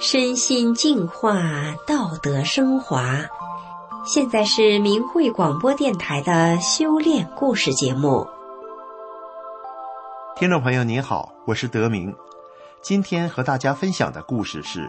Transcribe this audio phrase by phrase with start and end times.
[0.00, 1.34] 身心净化，
[1.86, 3.20] 道德升华。
[4.06, 8.26] 现在是明慧广播电台的修炼故事节目。
[10.36, 12.14] 听众朋友您好，我是德明。
[12.80, 14.88] 今天和大家分享的故事是：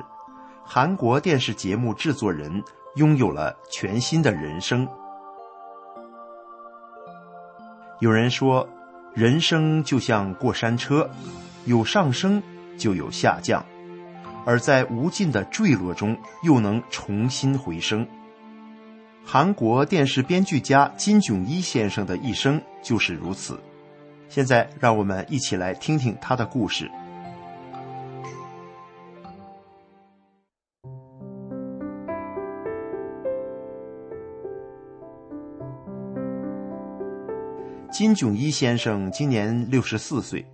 [0.64, 2.64] 韩国电视节目制作人
[2.96, 4.88] 拥有了全新的人生。
[8.00, 8.66] 有人说，
[9.14, 11.10] 人生就像过山车，
[11.66, 12.42] 有上升
[12.78, 13.66] 就有下降。
[14.46, 18.08] 而在无尽的坠落中，又能重新回升。
[19.26, 23.60] 韩国电视编剧家金炯一先生的一生就是如此。
[24.30, 26.90] 现在，让我们一起来听听他的故事。
[37.92, 40.46] 金炯一先生今年六十四岁，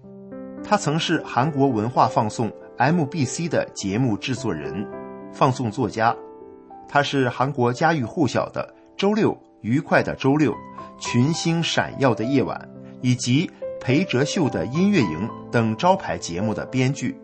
[0.63, 2.51] 他曾是韩国文化放送。
[2.77, 4.85] MBC 的节目制作人、
[5.31, 6.13] 放送作家，
[6.89, 10.51] 他是韩国家喻户晓的《周六愉快的周六》
[10.99, 12.69] 《群星闪耀的夜晚》
[13.01, 13.47] 以及
[13.79, 17.17] 《裴哲秀的音乐营》等招牌节目的编剧，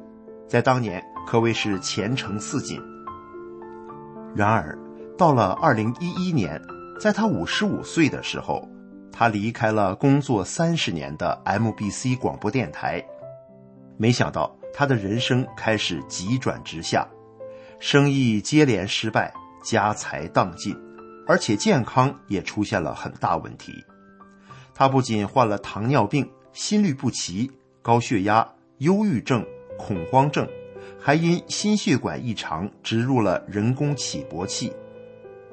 [0.47, 2.81] 在当年可谓是前程似锦。
[4.33, 4.78] 然而，
[5.17, 6.61] 到了2011年，
[6.97, 8.66] 在他55岁的时候，
[9.11, 13.05] 他离开了工作三十年的 MBC 广播电台，
[13.97, 14.55] 没想到。
[14.73, 17.05] 他的人生开始急转直下，
[17.77, 20.73] 生意接连失败，家财荡尽，
[21.27, 23.73] 而且健康也出现了很大问题。
[24.73, 27.51] 他不仅患了糖尿病、心律不齐、
[27.81, 29.45] 高血压、忧郁症、
[29.77, 30.47] 恐慌症，
[30.97, 34.71] 还因心血管异常植入了人工起搏器，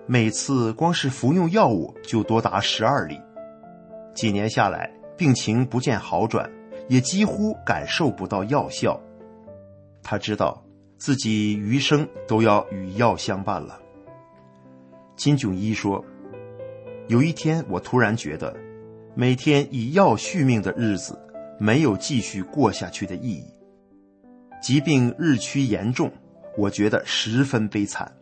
[0.06, 3.20] 每次光是服用药物就多达十二粒。
[4.19, 6.50] 几年下来，病情不见好转，
[6.88, 9.00] 也几乎感受不到药效。
[10.02, 10.60] 他知道
[10.97, 13.81] 自己余生都要与药相伴了。
[15.15, 16.04] 金炯一说
[17.06, 18.53] ：“有一天，我突然觉得，
[19.15, 21.16] 每天以药续命的日子
[21.60, 23.44] 没有继续过下去的意义。
[24.60, 26.12] 疾病日趋严重，
[26.56, 28.12] 我觉得十分悲惨，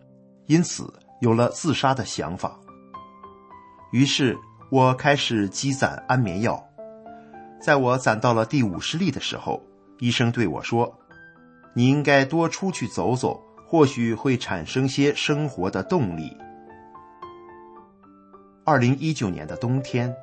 [0.44, 2.60] 因此有了自杀的想法。
[3.92, 4.36] 于是
[4.70, 6.62] 我开始积攒安眠药。
[7.60, 9.62] 在我攒到了第五十粒的时候，
[9.98, 10.92] 医生对我说。”
[11.76, 16.34] 你应该多出去走走，或许会产生些生活的动力。
[18.64, 20.16] 二零一九年的冬天，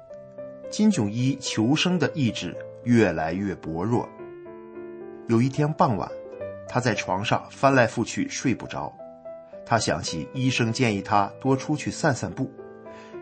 [0.72, 4.10] 金炯一求生的意志越来越薄弱。
[5.28, 6.10] 有一天傍晚，
[6.68, 8.92] 他在床上翻来覆去睡不着，
[9.64, 12.52] 他想起医生建议他多出去散散步，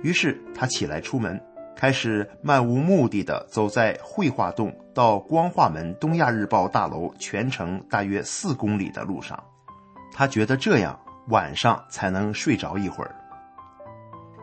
[0.01, 1.39] 于是他起来出门。
[1.73, 9.41] 开始漫无目的的走在绘画洞到光化门东亚日报大楼全程大约四公里的路上，
[10.11, 13.15] 他觉得这样晚上才能睡着一会儿。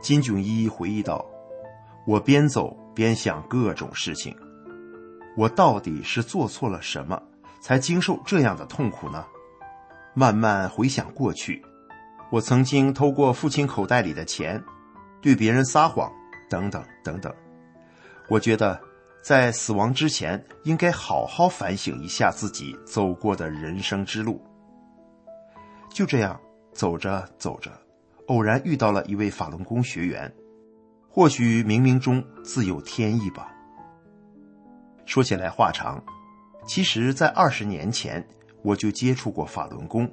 [0.01, 1.25] 金炯一回忆道
[2.09, 4.35] ：“我边走边想各种事情，
[5.37, 7.23] 我到底是做错了什么，
[7.61, 9.25] 才经受这样的痛苦呢？
[10.13, 11.63] 慢慢回想过去，
[12.33, 14.61] 我曾经偷过父亲口袋里的钱，
[15.21, 16.13] 对别人撒谎。”
[16.51, 17.31] 等等等等，
[18.27, 18.81] 我觉得
[19.23, 24.43] 在死亡之前应该好好反省一下自己走过的人生之路。
[25.91, 26.41] 就这样
[26.73, 27.71] 走着走着，
[28.29, 30.35] 偶然遇到了一位法轮功学员，
[31.07, 33.55] 或许冥冥中自有天意吧。
[35.05, 36.03] 说起来话长，
[36.67, 38.27] 其实，在二十年前
[38.63, 40.11] 我就接触过法轮功，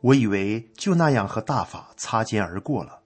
[0.00, 3.01] 我以为就那样和大法擦肩而过了。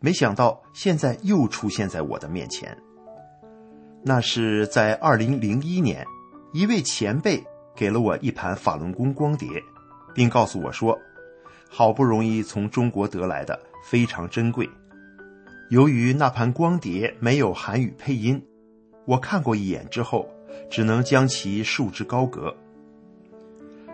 [0.00, 2.76] 没想到现在又出现在我的面前。
[4.02, 6.06] 那是在二零零一年，
[6.52, 7.42] 一位前辈
[7.74, 9.48] 给了我一盘法轮功光碟，
[10.14, 10.96] 并告诉我说，
[11.68, 14.70] 好不容易从中国得来的，非常珍贵。
[15.70, 18.40] 由于那盘光碟没有韩语配音，
[19.04, 20.30] 我看过一眼之后，
[20.70, 22.56] 只能将其束之高阁。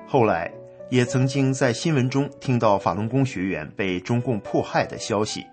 [0.06, 0.52] 后来
[0.90, 5.44] 也曾经在新闻中听到法轮功学员被中共迫害的消息。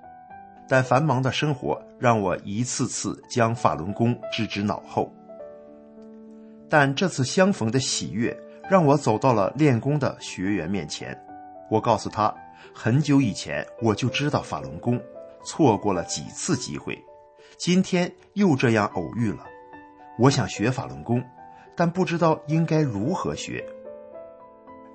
[0.67, 5.13] 但繁忙的生活让我一次次将法轮功置之脑后。
[6.69, 8.35] 但这次相逢的喜悦
[8.69, 11.17] 让我走到了练功的学员面前。
[11.69, 12.33] 我告诉他，
[12.73, 14.97] 很久以前我就知道法轮功，
[15.43, 16.97] 错过了几次机会，
[17.57, 19.45] 今天又这样偶遇了。
[20.17, 21.21] 我想学法轮功，
[21.75, 23.65] 但不知道应该如何学。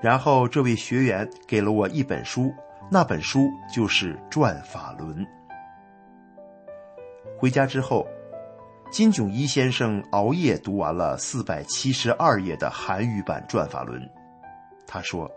[0.01, 2.53] 然后这位学员给了我一本书，
[2.91, 5.17] 那本书就是《转法轮》。
[7.39, 8.07] 回家之后，
[8.91, 14.01] 金炯一先生熬夜读完了四百七十二页的韩语版《转法轮》。
[14.87, 15.31] 他说：“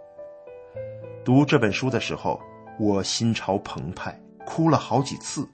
[1.25, 2.39] 读这本书的时候，
[2.79, 5.47] 我心潮澎湃，哭了好几次。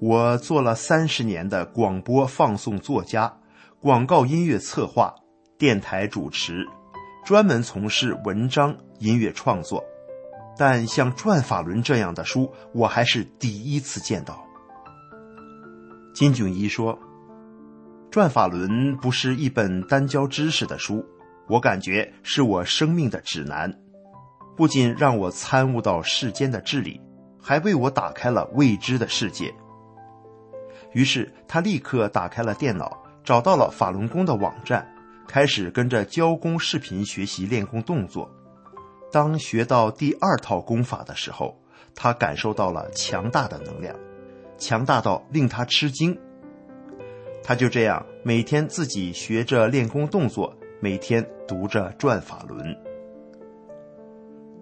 [0.00, 3.32] 我做了三十年的广播放送作家、
[3.80, 5.14] 广告音乐策划、
[5.56, 6.66] 电台主持，
[7.24, 9.82] 专门从事文章音乐创作，
[10.58, 14.41] 但像《转法轮》这样的书，我还是第一次见到。”
[16.12, 16.94] 金炯一说
[18.10, 21.04] ：“《转法轮》不是一本单教知识的书。”
[21.48, 23.74] 我感觉是我生命的指南，
[24.56, 27.00] 不仅让我参悟到世间的治理，
[27.42, 29.52] 还为我打开了未知的世界。
[30.92, 34.86] 于是他立刻打开了电脑，找到了法轮功的网站，
[35.26, 38.30] 开始跟着教功视频学习练功动作。
[39.10, 41.60] 当学到第二套功法的时候，
[41.94, 43.94] 他感受到了强大的能量，
[44.62, 46.16] 强大到令他吃惊。
[47.42, 50.56] 他就这样每天自己学着练功动作。
[50.80, 52.66] 每天读着《转法轮》，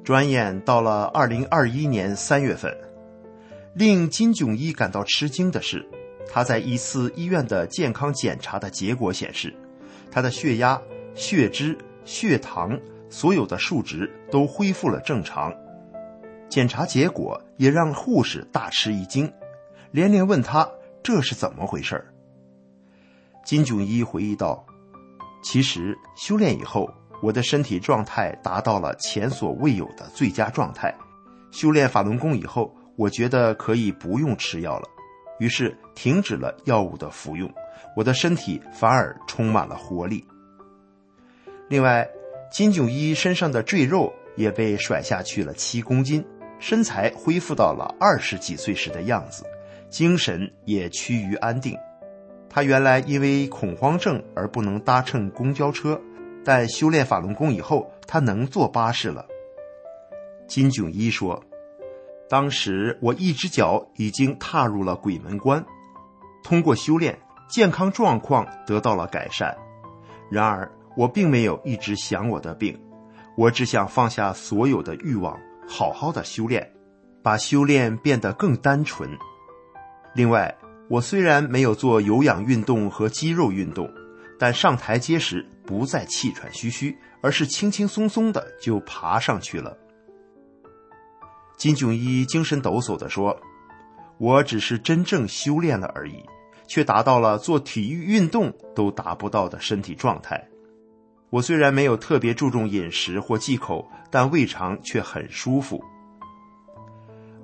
[0.05, 2.77] 转眼到了二零二一年三月份，
[3.73, 5.89] 令金炯一感到吃惊的是，
[6.31, 9.55] 他在一次医院的健康检查的结果显示，
[10.11, 10.79] 他的血压、
[11.15, 15.51] 血脂、血糖所有的数值都恢复了正常。
[16.51, 19.33] 检查结果也让护士大吃一惊，
[19.91, 20.69] 连连问他
[21.03, 22.13] 这是怎么回事儿
[23.45, 24.65] 金炯一回忆道。
[25.43, 26.93] 其实修炼以后，
[27.23, 30.95] 我的身体状态达到了前所未有的最佳状态。
[31.51, 34.87] 修炼法轮功以后，我觉得可以不用吃药了，
[35.39, 37.51] 于是停止了药物的服用，
[37.97, 40.25] 我的身体反而充满了活力。
[41.69, 42.07] 另外，
[42.53, 46.23] 金炯一身上的赘肉也被甩下去了七公斤，
[46.59, 49.45] 身材恢复到了二十几岁时的样子，
[49.91, 51.77] 精神也趋于安定。
[52.49, 56.01] 他原来因为恐慌症而不能搭乘公交车，
[56.45, 59.27] 但修炼法轮功以后，他能坐巴士了。
[60.49, 61.41] 金炯一说
[62.29, 65.65] ：“当时我一只脚已经踏入了鬼门关，
[66.43, 67.17] 通过修炼，
[67.49, 69.57] 健康状况得到了改善。
[70.29, 72.77] 然而，我并没有一直想我的病，
[73.37, 75.39] 我只想放下所有的欲望，
[75.69, 76.73] 好好的修炼，
[77.23, 79.09] 把修炼变得更单纯。
[80.15, 80.55] 另外。”
[80.91, 83.89] 我虽然没有做有氧运动和肌肉运动，
[84.41, 89.79] 但上台阶时不再气喘吁吁，而是轻轻松松的就爬上去了。
[91.57, 93.41] 金炯一精神抖擞地说
[94.19, 96.25] ：“我只是真正修炼了而已，
[96.67, 100.45] 却达到了做体育运动都达不到的身体状态。
[101.31, 105.81] 我虽然没有特别注重饮食或忌口，但胃肠却很舒服。”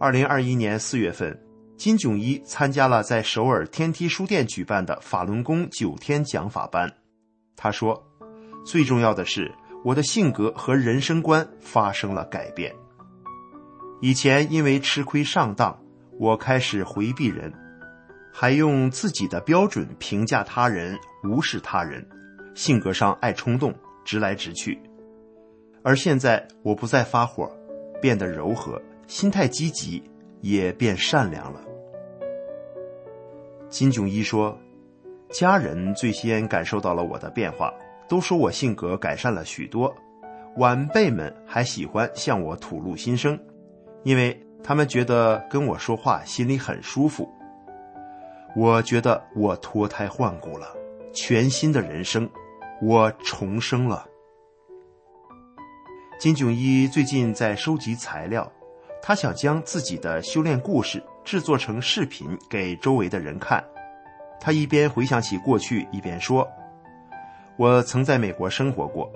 [0.00, 1.45] 二零二一年四月份。
[1.76, 6.90] 金炯一参加了在首尔天梯书店举办的法轮功九天讲法班。
[7.55, 8.02] 他说
[8.64, 12.75] ：“最重要的是，我的性格和人生观发生了改变。
[14.00, 15.78] 以前因为吃亏上当，
[16.19, 17.52] 我开始回避人，
[18.32, 22.06] 还用自己的标准评价他人，无视他人，
[22.55, 23.75] 性格上爱冲动，
[24.05, 24.79] 直来直去。
[25.82, 27.50] 而现在，我不再发火，
[28.00, 30.02] 变得柔和，心态积极，
[30.40, 31.61] 也变善良了。”
[33.68, 34.56] 金炯一说
[35.30, 37.72] ：“家人最先感受到了我的变化，
[38.08, 39.94] 都说我性格改善了许多。
[40.56, 43.38] 晚辈们还喜欢向我吐露心声，
[44.05, 47.29] 因为他们觉得跟我说话心里很舒服。
[48.55, 50.69] 我觉得我脱胎换骨了，
[51.12, 52.29] 全新的人生，
[52.81, 54.06] 我重生了。”
[56.19, 58.50] 金炯一最近在收集材料，
[59.02, 61.02] 他想将自己的修炼故事。
[61.26, 63.62] 制作成视频给周围的人看，
[64.40, 66.48] 他一边回想起过去，一边说
[67.58, 69.12] ：“我曾在美国生活过，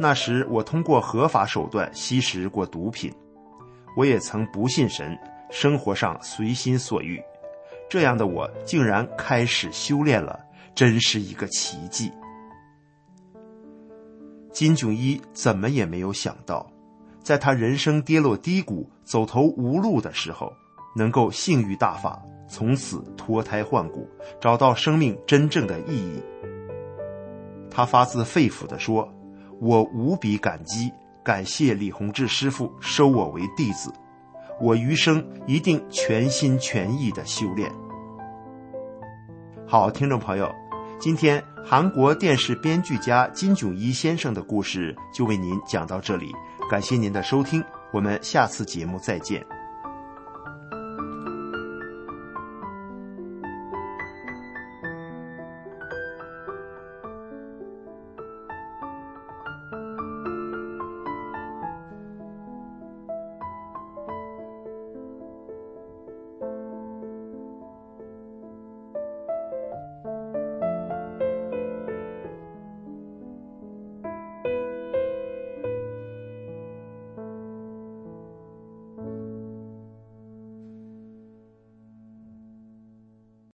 [0.00, 3.12] 那时我通过合法手段吸食过毒品，
[3.98, 5.14] 我也曾不信神，
[5.50, 7.22] 生活上随心所欲，
[7.86, 10.40] 这样的我竟然开始修炼了，
[10.74, 12.10] 真是一个奇迹。”
[14.54, 16.66] 金炯一怎么也没有想到，
[17.22, 20.50] 在他人生跌落低谷、走投无路的时候。
[20.94, 24.08] 能够性欲大法，从此脱胎换骨，
[24.40, 26.22] 找到生命真正的意义。
[27.70, 29.10] 他发自肺腑地说
[29.58, 30.92] ：“我无比感激，
[31.24, 33.90] 感谢李洪志师傅收我为弟子，
[34.60, 37.72] 我余生一定全心全意的修炼。”
[39.66, 40.54] 好，听众朋友，
[41.00, 46.30] 今天韩国电视编剧家金炯一先生的故事就为您讲到这里，
[46.68, 49.61] 感谢您的收听，我们下次节目再见。